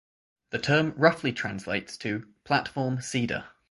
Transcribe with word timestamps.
The 0.49 0.57
term 0.57 0.95
roughly 0.97 1.31
translates 1.31 1.95
to 1.97 2.27
"platform 2.43 3.01
cedar". 3.03 3.49